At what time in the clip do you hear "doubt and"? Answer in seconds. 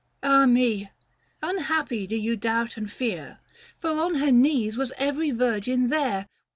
2.35-2.91